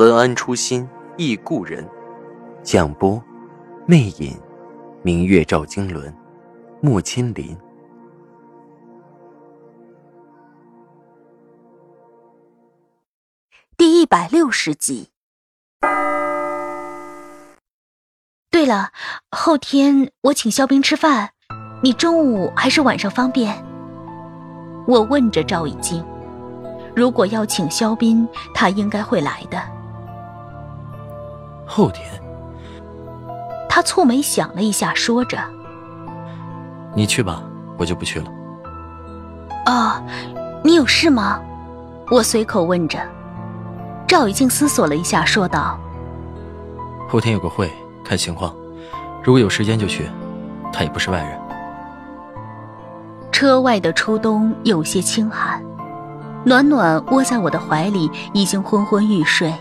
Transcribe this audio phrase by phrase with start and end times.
[0.00, 1.86] 文安初心忆故人，
[2.62, 3.22] 蒋波，
[3.86, 4.34] 魅影，
[5.02, 6.10] 明月照经纶，
[6.80, 7.54] 木千林。
[13.76, 15.10] 第一百六十集。
[18.50, 18.92] 对了，
[19.30, 21.32] 后天我请肖斌吃饭，
[21.82, 23.54] 你中午还是晚上方便？
[24.88, 26.02] 我问着赵以静，
[26.96, 29.60] 如果要请肖斌，他应该会来的。
[31.72, 32.04] 后天，
[33.68, 35.38] 他蹙眉想了一下，说着
[36.96, 37.44] ：“你去吧，
[37.78, 38.26] 我就不去了。”
[39.66, 40.02] 哦，
[40.64, 41.40] 你有事吗？
[42.10, 42.98] 我随口问着。
[44.04, 45.78] 赵雨静思索了一下，说道
[47.08, 47.70] ：“后天有个会，
[48.04, 48.52] 看情况，
[49.22, 50.10] 如果有时间就去。
[50.72, 51.40] 他也不是外人。”
[53.30, 55.62] 车外的初冬有些清寒，
[56.44, 59.54] 暖暖窝在我的怀里，已经昏昏欲睡。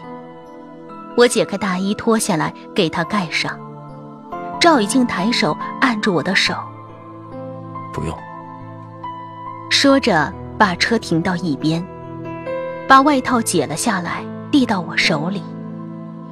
[1.20, 3.60] 我解开大衣，脱下来给他盖上。
[4.58, 6.56] 赵以静抬手按住我的手，
[7.92, 8.18] 不用。
[9.70, 11.86] 说着，把车停到一边，
[12.88, 15.44] 把外套解了下来，递到我手里，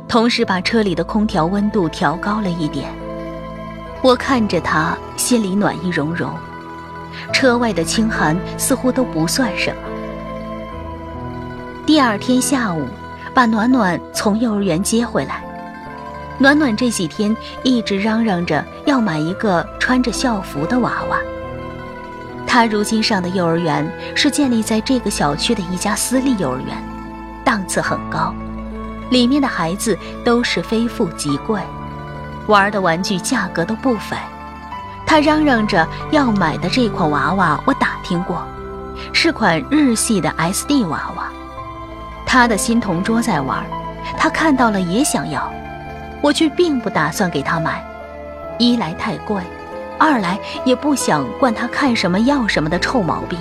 [0.07, 2.89] 同时把车里的空调温度调高了一点。
[4.01, 6.31] 我看着他，心里暖意融融。
[7.33, 9.81] 车外的清寒似乎都不算什么。
[11.85, 12.87] 第二天下午。
[13.37, 15.43] 把暖暖从幼儿园接回来。
[16.39, 21.19] 暖暖这几天一直嚷嚷着要买一个穿着校服的娃娃。
[22.47, 26.83] 他如今上的幼儿园是建立在这个小区的一家私立幼儿园，
[27.45, 28.33] 档次很高，
[29.11, 29.95] 里面的孩子
[30.25, 31.61] 都是非富即贵，
[32.47, 34.17] 玩的玩具价格都不菲。
[35.05, 38.43] 他嚷嚷着要买的这款娃娃，我打听过，
[39.13, 41.27] 是款日系的 SD 娃娃。
[42.27, 43.65] 他的新同桌在玩，
[44.17, 45.51] 他看到了也想要，
[46.21, 47.81] 我却并不打算给他买，
[48.59, 49.41] 一来太贵，
[49.97, 53.39] 二来也不想惯他看什么要什么的臭毛病。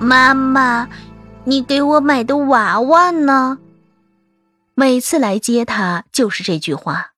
[0.00, 0.88] 妈妈，
[1.44, 3.58] 你给我买的娃娃呢？
[4.74, 7.12] 每次来接他就是这句话，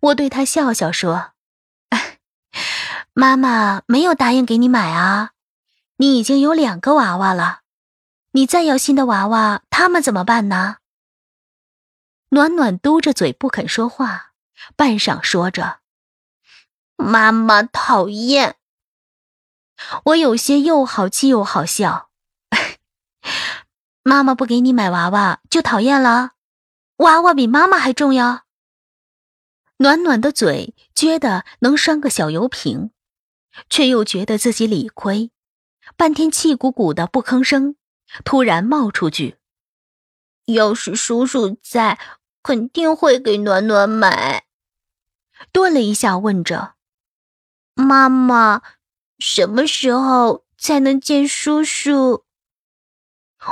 [0.00, 1.30] 我对他笑笑说
[3.14, 5.30] ：“妈妈没有答应给你买啊，
[5.96, 7.60] 你已经有两个娃娃了。”
[8.36, 10.76] 你再要新的娃娃，他们怎么办呢？
[12.28, 14.34] 暖暖嘟着嘴不肯说话，
[14.76, 15.80] 半晌说着
[16.96, 18.56] ：“妈妈讨厌。”
[20.04, 22.10] 我有些又好气又好笑。
[24.04, 26.32] 妈妈不给你买娃娃就讨厌了？
[26.96, 28.42] 娃娃比妈妈还重要？
[29.78, 32.90] 暖暖的嘴撅得能拴个小油瓶，
[33.70, 35.30] 却又觉得自己理亏，
[35.96, 37.76] 半天气鼓鼓的不吭声。
[38.24, 39.36] 突然冒出句
[40.46, 41.98] ：“要是叔叔在，
[42.42, 44.44] 肯定会给暖暖买。”
[45.52, 46.74] 顿了一下，问着
[47.74, 48.62] ：“妈妈，
[49.18, 52.24] 什么时候才能见叔叔？”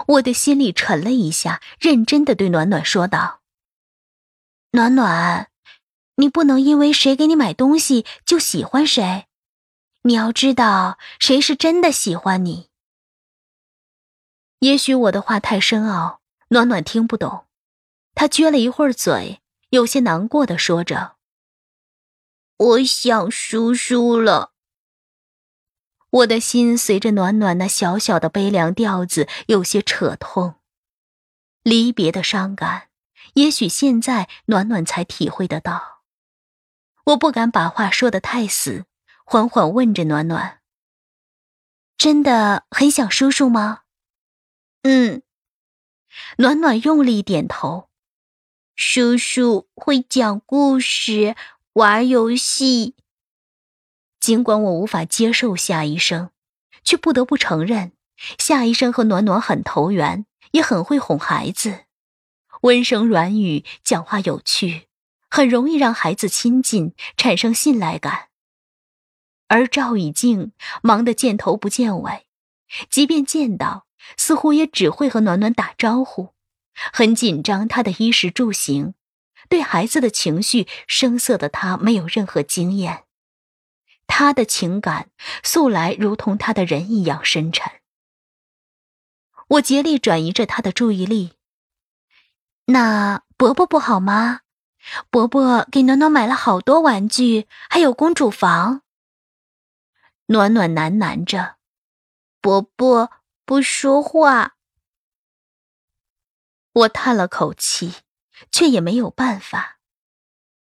[0.08, 3.42] 我的心里沉了一下，认真的对暖暖说道
[4.72, 5.50] ：“暖暖，
[6.16, 9.26] 你不能因为谁给你买东西就喜欢谁，
[10.02, 12.70] 你要知道谁是真的喜欢你。”
[14.64, 17.44] 也许我的话太深奥，暖暖听不懂。
[18.14, 21.16] 他撅了一会儿嘴，有些难过的说着
[22.56, 24.52] ：“我想叔叔了。”
[26.08, 30.54] 我的心随着暖暖那小小的悲凉调子有些扯痛。
[31.62, 32.88] 离别的伤感，
[33.34, 36.04] 也许现在暖暖才体会得到。
[37.04, 38.86] 我不敢把话说得太死，
[39.26, 40.60] 缓缓问着暖暖
[41.98, 43.82] ：“真的很想叔叔吗？”
[44.86, 45.22] 嗯，
[46.36, 47.88] 暖暖用力点头。
[48.76, 51.34] 叔叔会讲故事、
[51.72, 52.94] 玩游戏。
[54.20, 56.28] 尽管我无法接受夏医生，
[56.82, 57.92] 却不得不承认，
[58.38, 61.86] 夏医生和暖暖很投缘，也很会哄孩子，
[62.60, 64.88] 温声软语，讲话有趣，
[65.30, 68.28] 很容易让孩子亲近，产生信赖感。
[69.48, 70.52] 而赵以静
[70.82, 72.26] 忙得见头不见尾，
[72.90, 73.86] 即便见到。
[74.16, 76.34] 似乎也只会和暖暖打招呼，
[76.92, 78.94] 很紧张他的衣食住行，
[79.48, 83.04] 对孩子的情绪生涩的他没有任何经验。
[84.06, 85.10] 他的情感
[85.42, 87.72] 素来如同他的人一样深沉。
[89.48, 91.34] 我竭力转移着他的注意力。
[92.66, 94.40] 那伯伯不好吗？
[95.10, 98.82] 伯伯给暖暖买了好多玩具，还有公主房。
[100.26, 101.56] 暖暖喃喃着
[102.40, 103.10] ：“伯伯
[103.44, 104.56] 不说话。”
[106.72, 107.94] 我叹了口气，
[108.50, 109.78] 却也没有办法。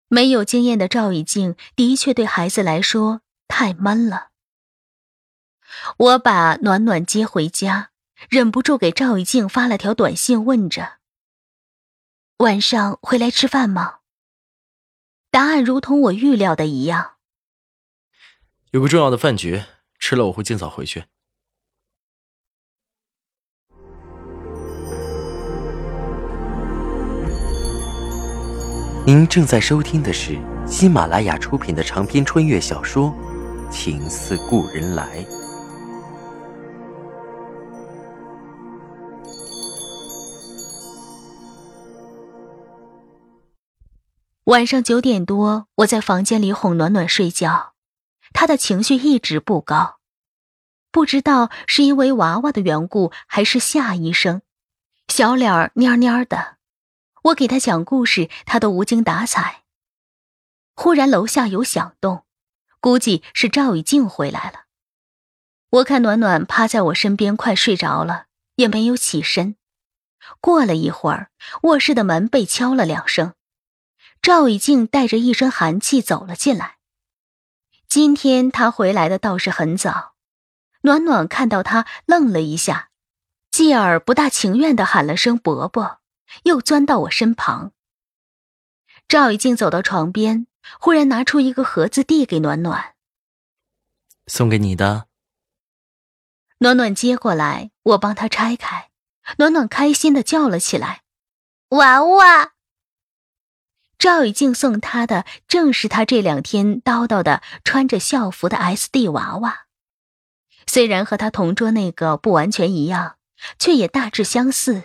[0.08, 4.30] 没有经验的赵以静的确对孩子来说太闷了。
[5.96, 7.90] 我把暖暖接回家，
[8.28, 10.98] 忍不住给赵以静发了条短信，问着
[12.38, 14.00] ：“晚上回来吃饭吗？”
[15.32, 17.16] 答案如同我预料的一样，
[18.70, 19.64] 有个重要的饭局，
[19.98, 21.06] 吃了我会尽早回去。
[29.06, 33.10] 您正在收听的是喜马拉雅出品的长篇穿越小说
[33.70, 35.22] 《情似故人来》。
[44.44, 47.74] 晚上九点多，我在房间里哄暖暖睡觉，
[48.32, 49.96] 她的情绪一直不高，
[50.90, 54.40] 不知道是因为娃娃的缘故，还是夏医生，
[55.08, 56.53] 小脸儿蔫蔫的。
[57.24, 59.62] 我给他讲故事，他都无精打采。
[60.74, 62.26] 忽然楼下有响动，
[62.80, 64.64] 估计是赵以静回来了。
[65.70, 68.26] 我看暖暖趴在我身边，快睡着了，
[68.56, 69.56] 也没有起身。
[70.40, 71.30] 过了一会儿，
[71.62, 73.32] 卧室的门被敲了两声，
[74.20, 76.76] 赵以静带着一身寒气走了进来。
[77.88, 80.12] 今天他回来的倒是很早。
[80.82, 82.90] 暖暖看到他，愣了一下，
[83.50, 86.00] 继而不大情愿的喊了声“伯伯”。
[86.44, 87.72] 又钻到我身旁。
[89.06, 90.46] 赵以静走到床边，
[90.80, 92.94] 忽然拿出一个盒子递给暖暖
[94.26, 95.08] ：“送给你的。”
[96.58, 98.90] 暖暖接过来，我帮她拆开。
[99.38, 101.02] 暖暖开心的叫了起来
[101.70, 102.52] ：“娃娃！”
[103.98, 109.66] 赵以静送她的正是她这两天叨叨的穿着校服的 S D 娃娃，
[110.66, 113.16] 虽然和她同桌那个不完全一样，
[113.58, 114.84] 却也大致相似。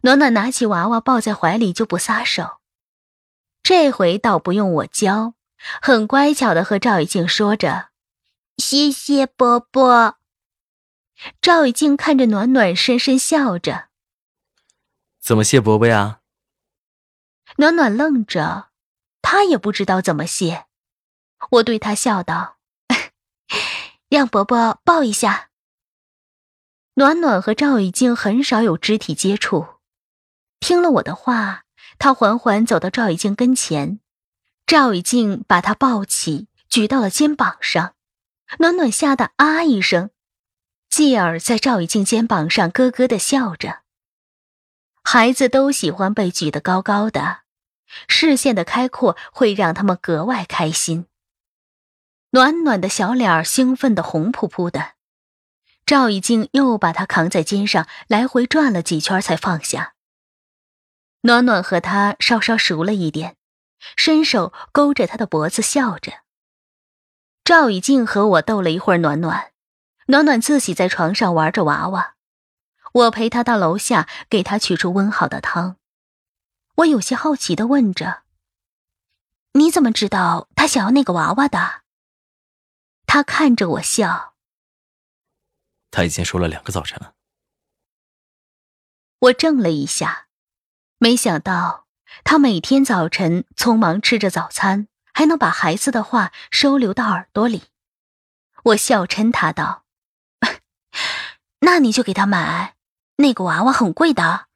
[0.00, 2.60] 暖暖拿起娃娃抱在怀里就不撒手，
[3.62, 5.34] 这回倒不用我教，
[5.80, 7.90] 很乖巧的和赵以静说着
[8.56, 10.18] ：“谢谢伯伯。”
[11.40, 13.88] 赵以静看着暖暖，深深笑着
[15.20, 16.20] ：“怎么谢伯伯呀？”
[17.58, 18.70] 暖暖愣着，
[19.20, 20.66] 他也不知道怎么谢。
[21.50, 22.56] 我对他笑道
[24.08, 25.50] ：“让伯伯抱一下。”
[26.94, 29.66] 暖暖和赵以静很少有肢体接触。
[30.62, 31.64] 听了我的话，
[31.98, 33.98] 他缓缓走到赵以静跟前，
[34.64, 37.96] 赵以静把他抱起，举到了肩膀上，
[38.60, 40.10] 暖暖吓得啊一声，
[40.88, 43.80] 继而在赵以静肩膀上咯咯的笑着。
[45.02, 47.40] 孩子都喜欢被举得高高的，
[48.06, 51.06] 视线的开阔会让他们格外开心。
[52.30, 54.92] 暖暖的小脸儿兴奋的红扑扑的，
[55.84, 59.94] 赵以静又把他扛在肩上，来回转了几圈才放下。
[61.22, 63.36] 暖暖和他稍稍熟了一点，
[63.96, 66.22] 伸手勾着他的脖子笑着。
[67.44, 69.52] 赵以静和我逗了一会儿暖暖，
[70.06, 72.14] 暖暖自己在床上玩着娃娃，
[72.92, 75.76] 我陪他到楼下给他取出温好的汤。
[76.76, 78.22] 我有些好奇的问着
[79.54, 81.82] ：“你怎么知道他想要那个娃娃的？”
[83.06, 84.34] 他看着我笑
[85.92, 87.14] ：“他已经说了两个早晨了。”
[89.20, 90.26] 我怔了一下。
[91.02, 91.88] 没想到
[92.22, 97.64] 他每天早晨匆忙吃着早餐，还能把孩子的话收留到耳朵里。
[98.66, 99.84] 我笑嗔他道
[101.58, 102.76] ：“那你就给他买，
[103.16, 104.46] 那个娃娃很贵的，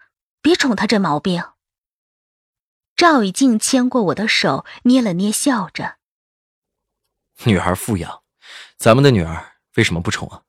[0.41, 1.43] 别宠他这毛病。”
[2.95, 5.97] 赵以静牵过我的手，捏了捏，笑着
[7.43, 8.23] ：“女儿富养，
[8.77, 10.45] 咱们的女儿为什么不宠啊？”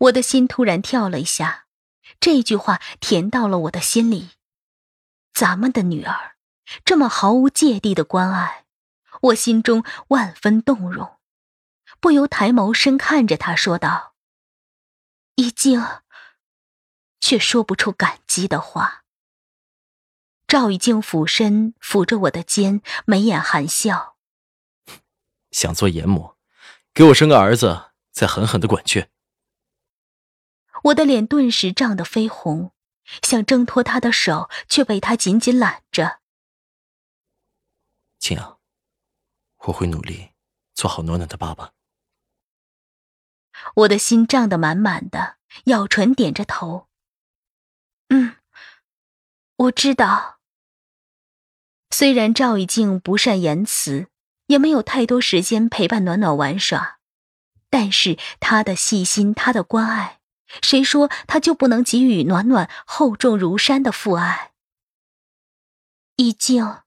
[0.00, 1.63] 我的心突然跳了一下。
[2.20, 4.30] 这句话甜到了我的心里。
[5.32, 6.36] 咱们的女儿
[6.84, 8.64] 这么毫无芥蒂的关爱，
[9.22, 11.18] 我心中万分动容，
[12.00, 14.14] 不由抬眸深看着她，说道
[15.36, 15.84] ：“已经，
[17.20, 19.04] 却说不出感激的话。”
[20.46, 24.16] 赵以静俯身抚着我的肩，眉眼含笑
[25.50, 26.36] ：“想做阎魔，
[26.92, 29.08] 给我生个儿子，再狠狠的管去。”
[30.82, 32.72] 我的脸顿时涨得绯红，
[33.22, 36.20] 想挣脱他的手，却被他紧紧揽着。
[38.18, 38.58] 青阳，
[39.66, 40.30] 我会努力
[40.74, 41.72] 做好暖暖的爸爸。
[43.76, 46.88] 我的心胀得满满的，咬唇点着头。
[48.08, 48.36] 嗯，
[49.56, 50.40] 我知道。
[51.90, 54.08] 虽然赵以静不善言辞，
[54.46, 56.98] 也没有太多时间陪伴暖暖玩耍，
[57.70, 60.20] 但是他的细心，他的关爱，
[60.62, 64.52] 谁说他就不能给予暖暖厚重如山的父爱？
[66.16, 66.82] 易静，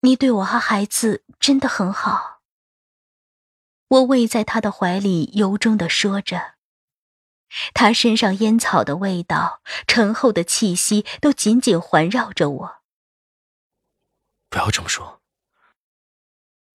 [0.00, 2.42] 你对我和孩子真的很好。
[3.88, 6.54] 我偎在他的怀里，由衷的说着。
[7.72, 12.82] 他身上烟草的味道，醇厚的气息，都紧紧环绕着我。
[14.50, 15.22] 不要这么说。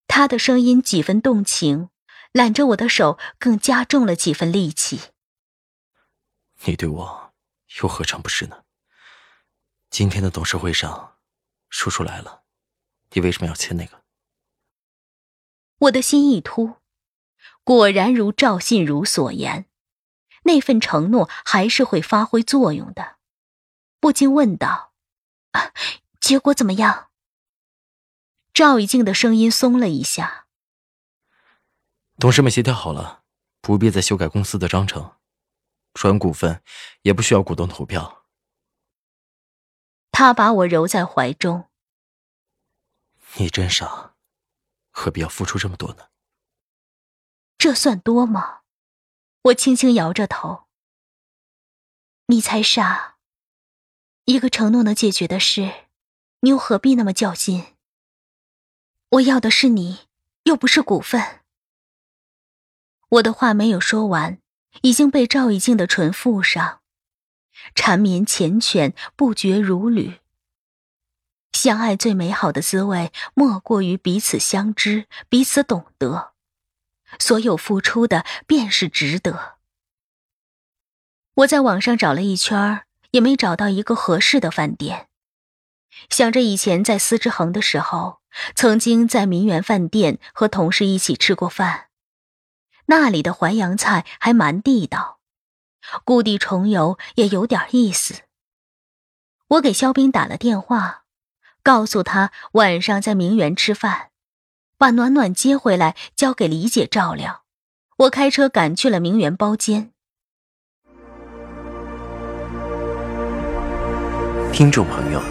[0.07, 1.89] 他的声音几分动情，
[2.31, 5.10] 揽着我的手更加重了几分力气。
[6.65, 7.33] 你对我
[7.81, 8.63] 又何尝不是呢？
[9.89, 11.17] 今天的董事会上，
[11.69, 12.43] 叔叔来了，
[13.11, 14.03] 你为什么要签那个？
[15.79, 16.75] 我的心一突，
[17.63, 19.65] 果然如赵信如所言，
[20.43, 23.17] 那份承诺还是会发挥作用的。
[23.99, 24.93] 不禁问道
[25.51, 25.73] ：“啊，
[26.19, 27.09] 结果怎么样？”
[28.53, 30.45] 赵以静的声音松了一下。
[32.19, 33.23] 董事们协调好了，
[33.61, 35.15] 不必再修改公司的章程，
[35.93, 36.63] 转股份
[37.01, 38.25] 也不需要股东投票。
[40.11, 41.69] 他把我揉在怀中。
[43.35, 44.15] 你真傻，
[44.91, 46.09] 何必要付出这么多呢？
[47.57, 48.61] 这算多吗？
[49.43, 50.67] 我轻轻摇着头。
[52.27, 53.17] 你才傻。
[54.25, 55.87] 一个承诺能解决的事，
[56.41, 57.75] 你又何必那么较劲？
[59.09, 60.07] 我要的是你，
[60.43, 61.43] 又不是股份。
[63.09, 64.40] 我的话没有说完，
[64.81, 66.79] 已经被赵以静的唇覆上，
[67.75, 70.19] 缠绵缱绻，不绝如缕。
[71.51, 76.31] 相爱最美好的滋味，莫过于彼此相知，彼此懂得，
[77.19, 79.57] 所有付出的便是值得。
[81.35, 85.09] 我在网上找了一圈，也没找到一个合适的饭店。
[86.09, 88.21] 想着以前在思之恒的时候，
[88.55, 91.89] 曾经在名媛饭店和同事一起吃过饭，
[92.87, 95.19] 那里的淮扬菜还蛮地道，
[96.03, 98.21] 故地重游也有点意思。
[99.47, 101.03] 我给肖斌打了电话，
[101.63, 104.09] 告诉他晚上在名媛吃饭，
[104.77, 107.43] 把暖暖接回来交给李姐照料。
[107.97, 109.91] 我开车赶去了名媛包间。
[114.51, 115.21] 听众朋友。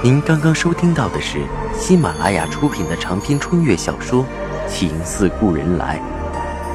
[0.00, 1.44] 您刚刚收听到的是
[1.76, 4.24] 喜马拉雅出品的长篇穿越小说
[4.68, 5.98] 《情似故人来》，